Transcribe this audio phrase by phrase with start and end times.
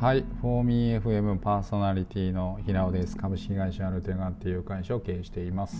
[0.00, 3.18] はい、フォーミー FM パーソナリティの平尾です。
[3.18, 5.76] 株式会社アルテガっていう会社を経営しています。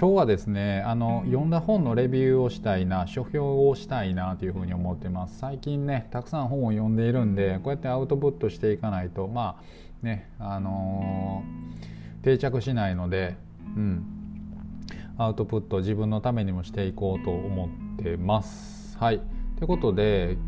[0.00, 5.38] 今日はですね、あの読んだ本のレビューをしたいな、書評をしたいなというふうに思ってます。
[5.38, 9.62] 最近ね、たくさん本を読んでいるんで、こうやってアウトプットしていかないと、まあ
[10.02, 13.36] ね、あのー、定着しないので、
[13.76, 14.02] うん、
[15.18, 18.96] アウトプット自分のためにもしていこうと思ってます。
[18.96, 19.20] はい。
[19.56, 20.38] ということで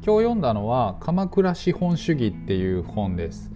[0.00, 3.50] 今日読んだのは「鎌倉資本主義」っていう本です。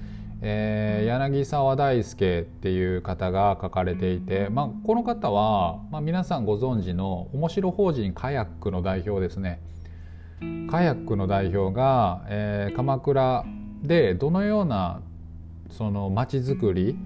[0.45, 9.61] えー、柳沢大輔っていう方が書かれていて、まあ、この方は、まあ、皆さんご存知の面白法人カヤックの代表ですね。
[10.69, 13.45] カヤックの代表が、えー、鎌倉
[13.85, 15.01] でどのような
[15.71, 16.97] その町づくり、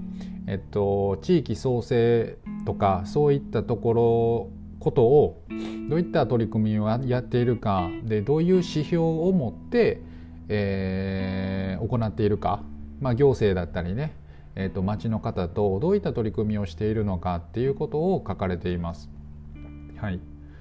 [0.46, 4.48] えっと、地域創生とかそういったところ
[4.78, 5.42] ことを
[5.88, 10.00] どういった取り組みをやっているかでどういう指標を持って、
[10.48, 12.62] えー、行っているか、
[13.00, 14.14] まあ、行政だったりね、
[14.54, 19.10] えー、と町の方とどういった取り組みをしているのかっていうことを書かれています。
[19.98, 20.20] はい、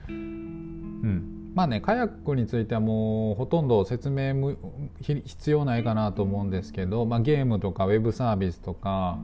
[0.10, 1.52] うん。
[1.54, 4.56] まあねカヤックについてはもうほとんど説明も
[5.00, 9.20] 必要ないかなと思うんですけど、まあ、ゲームとかウェブサービスとか、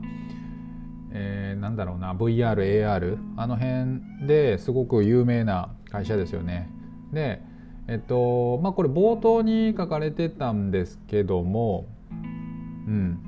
[1.14, 6.70] えー、なんだろうな VRAR あの辺ですごく有名な会社ですよね。
[7.12, 7.42] で
[7.88, 13.18] えっとまあこれ冒頭に書かれてたんですけどもうん。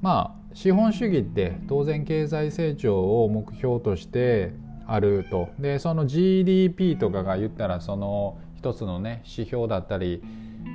[0.00, 4.52] まあ資本主義って当然経済成長を目標として
[4.86, 5.48] あると。
[5.58, 10.22] でその GDP とかが言ったらその一つのね指標だったり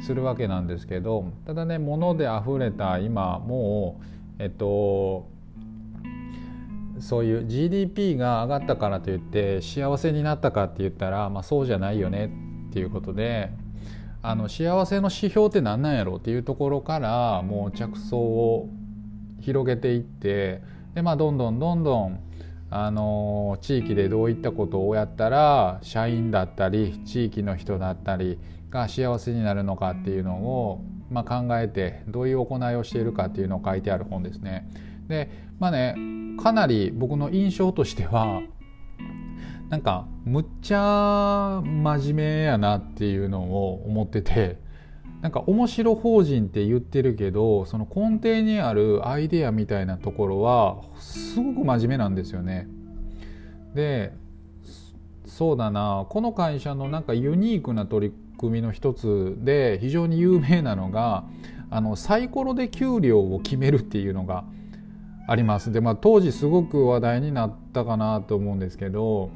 [0.02, 4.00] するわけなんですけどただね物で溢れた今も
[4.39, 5.28] うえっと
[6.99, 12.31] そういう GDP が上がったからといって幸せになったかって言ったら、まあ、そうじゃないよね
[12.69, 13.51] っていうことで
[14.21, 18.69] あの幸せの指標って何なんやろうっていうところからもう着想を
[19.41, 20.61] 広げていって
[20.95, 22.19] で、まあ、どんどんどんどん
[22.72, 28.39] あの地域でどういったことをやったら社員だったり地域の人だったり
[28.72, 34.67] が幸せになるのかっていうのを、まあ、考えてどういう行いをしているかっていうのを書いてある本ですね。
[35.07, 35.29] で
[35.59, 35.95] まあね
[36.41, 38.41] かなり僕の印象としては
[39.69, 44.59] なんかむっちゃ真面目やなっていうのを思ってて
[45.21, 52.67] なんか面白法人って言ってるけどその根底にあるアイデアみたいなところはすごく真面目なんですよね。
[53.73, 54.13] で
[55.25, 61.25] そうだなこの会社のなんかユニークな取り組みの一つで非常に有名なのが
[61.71, 64.45] あのサイコロで給料を決めるっていうのが
[65.28, 65.72] あります。
[65.72, 69.31] で、まあ、当時すごく話題になったかなと思うんですけど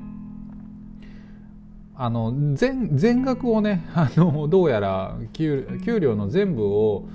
[1.95, 7.05] あの全全額をね あのどうやら給給料の全部を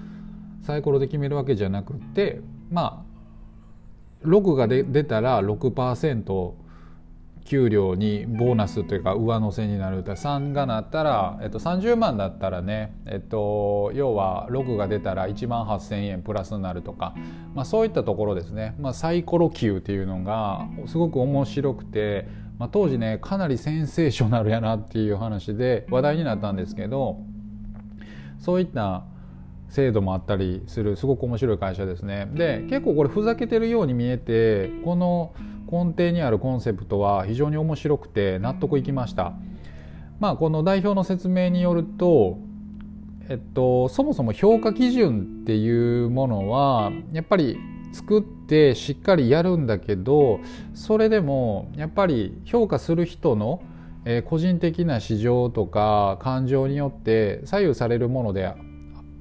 [0.63, 2.41] サイコロで決めるわけじゃなくて
[2.71, 3.03] ま
[4.25, 6.53] あ6がで出たら6%
[7.45, 17.15] 給料にボーナスというか上乗せになる3がなったら、えっと、30万だったらね、えっと、要は6が出たら1万8,000円プラスになるとか、
[17.55, 22.27] まあ、そういったところですね、まあ、サイコロ級っていうのがすごく面白くて、
[22.59, 27.19] まあ、当時ねかなりセンセーショナルやなっていう話で話題になったんですけど
[28.39, 29.05] そういった
[29.69, 32.31] 制度もあったりするすごく面白い会社ですね。
[32.33, 35.35] で結構これふざけてるように見えてこの
[35.71, 39.33] 根底にあるコンセプトは非常に面白くて納得いきました。
[40.21, 42.39] まあ、この代表の説明によると、
[43.29, 47.59] えっと、そもそも評価基準っていうものはやっぱり
[47.93, 50.41] 作ってしっかりやるんだけど
[50.75, 53.63] それでもやっぱり評価する人の
[54.27, 58.53] 個人的な市場とか感情によって左右されるもので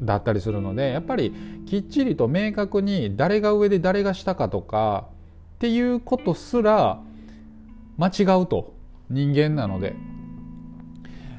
[0.01, 1.33] だったりするのでやっぱり
[1.65, 5.07] きっちりと明確に誰が上で誰が下かとか
[5.63, 6.99] っていうことすら
[7.97, 8.73] 間違うと。
[9.09, 9.95] 人間なので。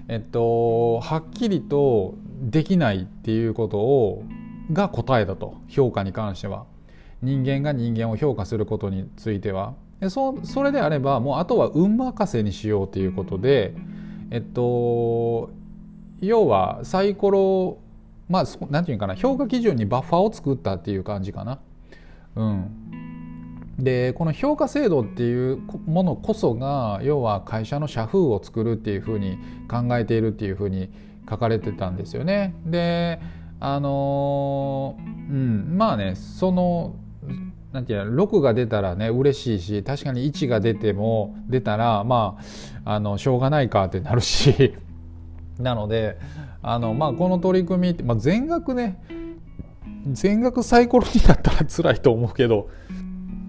[0.08, 4.24] えっと、はっきりとできないっていうことを
[4.72, 5.58] が答えだと。
[5.68, 6.64] 評価に関しては。
[7.20, 9.74] 人間が人間を評価することについては。
[10.00, 13.74] でそそれであればもうあとは運任せにしようということで
[14.30, 15.50] えっと
[16.20, 17.76] 要はサイコロ
[18.30, 19.16] まあ何て言うかな。
[19.16, 21.58] 評価基準にバッファーを作ったっていう感じかな。
[22.36, 22.83] うん、
[23.78, 29.38] でこの評価制度っていうものこそが要は会社の社風を作るっていうふうに
[29.68, 30.90] 考えているっていうふうに
[31.28, 32.54] 書かれてたんですよね。
[32.66, 33.20] で
[33.60, 36.96] あのうんまあねその
[37.72, 42.38] なんていうの6が出たらね嬉しいし確かに1が出ても出たらま
[42.84, 44.74] ああのしょうがないかってなるし
[45.58, 46.18] なので
[46.62, 49.02] あの、まあ、この取り組みって、まあ、全額ね
[50.06, 52.68] 全額サイコロになったら辛いと思うけど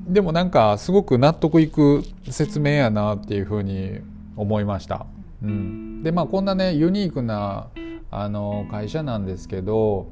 [0.08, 4.00] でもなんかすごく納得いく説明やなっていうふうに
[4.36, 5.06] 思いました。
[5.44, 7.68] うん、でまあこんなねユニークな
[8.12, 10.08] あの会社なんですけど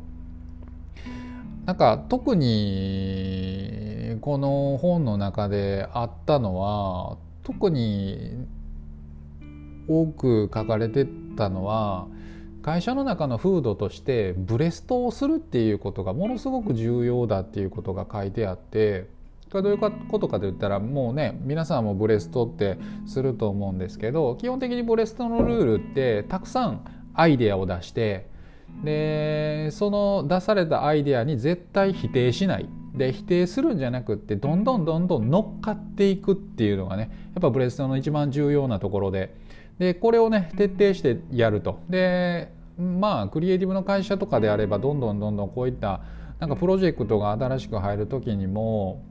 [1.65, 8.45] なんか特にこの本の中であったのは特に
[9.87, 11.07] 多く書かれて
[11.37, 12.07] たのは
[12.61, 19.07] 会社の中の風土としてブレストをするっていうことがものすごく重要だっていうことが書いてあって
[19.53, 19.77] これどういう
[20.07, 26.83] ことかといったらもうね皆さんもブレストってすると思うんですけど基本的にブレストのルールってたくさん
[27.13, 28.27] アイデアを出して
[28.83, 32.67] でその出されたアイデアに絶対否定しない。
[32.95, 39.35] で否定するんじゃなくってどんどんどんどん乗っかっていくっていうのがねやっぱブレストの一番重要なところで。
[39.79, 41.79] でこれをね徹底してやると。
[41.89, 46.01] でまあクリエイティブの会社とかであればどんどんどんどんこういった
[46.39, 49.01] なんかプロジェクトが新しく入る時にも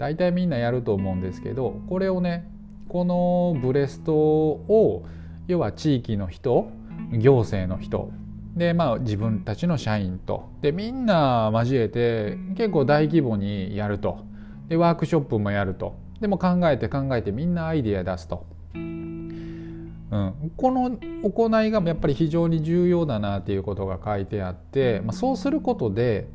[0.00, 2.50] 大体みんなやると思うんですけどこれをね
[2.88, 5.04] このブレストを
[5.46, 6.70] 要は地域の人
[7.12, 8.10] 行政の人
[8.56, 14.24] でまあ自分たちの社員とでみんな交えて結構大規模にやると。
[14.68, 15.96] でワークショップもやると。
[16.20, 18.46] でも考えて考えてみんなアイデア出すと。
[18.74, 26.26] うん、この行いがやっぱり非常に重要だなっていうことが書いてあって、まあ、そうすることで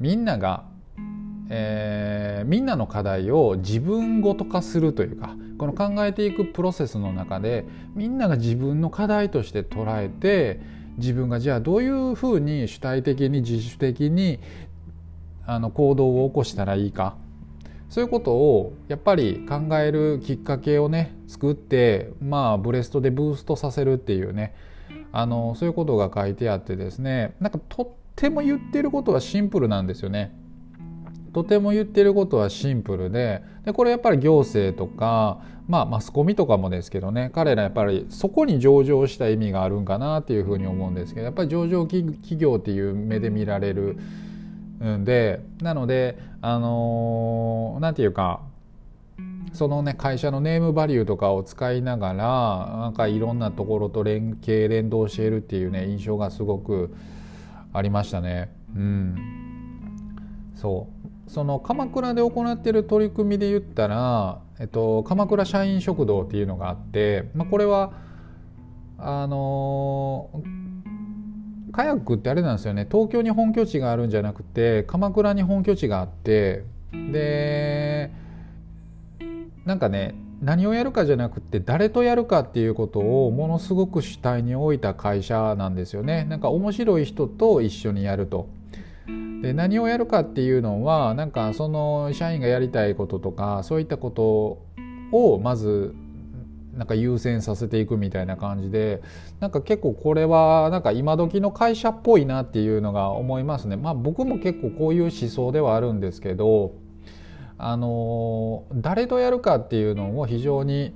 [0.00, 0.64] みんなが、
[1.54, 10.62] えー、みんなの課題を自分ごと化するというかこの考えていくプロセスの中でみんなが自分の課題として捉えて
[10.96, 14.40] 自分がじゃあどういうふうに主体的に自主的に
[15.44, 17.16] あの行動を起こしたらいいか
[17.90, 24.54] そういうことをやっぱり考えるきっかけをね作ってまあブレストでブーストさせるっていうね
[25.12, 30.34] あのそういうことが書いてあってですねなんかとっても言ってることはシンプルなんですよね。
[31.32, 43.96] とても言ってることはシンプルででこれやっぱり行政とか、まあ、マスコミとかもですけどね彼らやっぱりそこに上場した意味があるんかなっていうふうに思うんですけどやっぱり上場企業っていう目で見られる
[44.84, 48.40] んでなのであの何て言うか
[49.52, 56.94] そのね会社のネームバリューとかを使いながらなんかいろんなところと連携連動しているっていうね印象がすごく
[57.72, 58.50] ありましたね。
[58.74, 59.16] うん、
[60.54, 67.92] そうその鎌倉で行っている取り組みで言ったら、えっと、鎌倉社員食堂っていうのがあって、まあ、これは
[68.98, 70.30] あの
[71.72, 78.10] カヤックってあれなんですよね東京に本拠地があるんじゃなくて鎌倉に本拠地があってで
[79.64, 86.24] なんかね何をやるかじゃなくて誰とやるかっていうことをものすごく主体に置いた会社なんですよね。
[86.24, 88.48] なんか面白い人と一緒にやると。
[89.42, 94.62] で何をやるかっていうのはなんかその社員がやりたいこととかそういったこと
[95.10, 95.94] をまず
[96.74, 99.02] なんか優先させていくみたいな感じで
[99.40, 103.76] なんか結構これはなんか今時の会社っぽいなっていうのが思いますね。
[103.76, 106.74] まあ僕も結構こういう思想ではあるんですけど
[107.58, 110.94] あの誰とやるかっていうのを非常に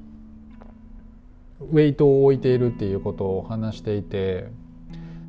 [1.60, 4.48] ウェイトを置いているっていうことを話していて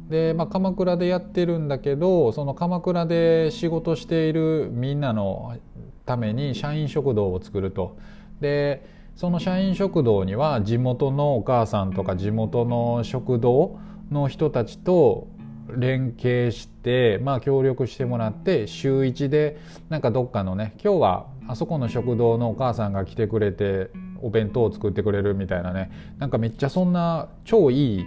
[0.10, 5.58] で、まあ、鎌倉でやってるんだけどその鎌倉で仕事しているみんなの
[6.06, 7.98] ために社員食堂を作ると。
[8.40, 13.80] でその社員食堂には地元のお母さんとか地元の食堂
[14.12, 15.28] の人たちと
[15.76, 19.58] 連携して、まあ、協力してもらって週1で
[19.90, 23.90] なんかどっかのね今日はあそこの食堂のお母さんが来てくれて
[24.22, 28.06] お弁当を作ってくれるみたいなねなんかめっちゃそんな超いい、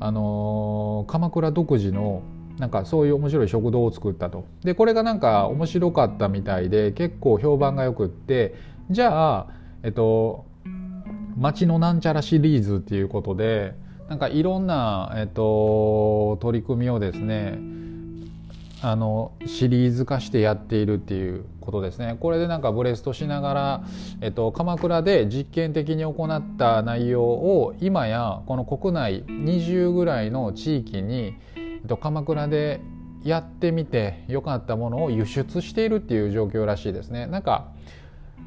[0.00, 2.22] あのー、鎌倉独自の
[2.58, 4.46] なんかそういう面白い食堂を作ったと。
[4.62, 8.54] でこれがなんか面白かったみたいで結構評判がよくって
[8.90, 9.46] じゃあ
[9.82, 10.46] えっと
[11.36, 13.74] 町のなんちゃらシリーズっていうことで
[14.08, 17.58] なんかいろんな、えっと、取り組みをですね
[18.82, 23.84] あのシリーズ化してやっているっていうことですねこれでなんかブレストしながら、
[24.20, 32.80] えっと、鎌倉で実験的に行った内容を今やこの国内20ぐらいの地域に、えっと、鎌倉で
[33.24, 37.26] やってみて良かったものを輸出しているっていう状況らしいですね。
[37.26, 37.72] なんか、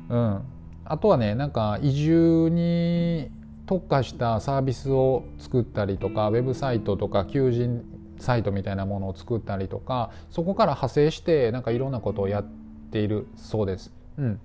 [0.07, 0.41] うん、
[0.85, 3.29] あとはねなんか移住に
[3.65, 7.83] 特化したサービスを作ったりとかウェブサイトとか求人
[8.19, 12.45] サイトみたいなものを作ったりとかそこから派生してなんかいろんなことをやっ
[12.91, 13.91] ているそうです。
[14.17, 14.39] うん、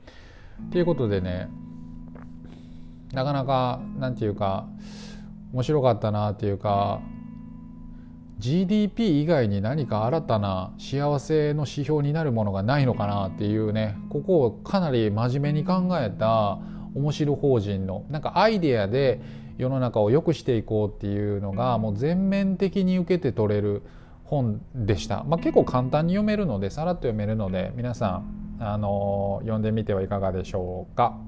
[0.69, 1.49] っていうことでね
[3.12, 4.66] なかなかなんていうか
[5.52, 7.00] 面白かったなっていうか
[8.38, 16.59] GDP 以外に何か新たな幸せの指標になるものがないのかなっていうねここをかなり真面目に考えた
[16.95, 19.21] 面白法人のなんかアイデアで
[19.58, 23.82] 世の中を良くしていこうっていうのがもう全面的に受けて取れる
[24.25, 31.18] 本でした、まあ、結構簡単に読めるのでさらっと読めるので皆さんあの読んでみてはいかがでしょうか。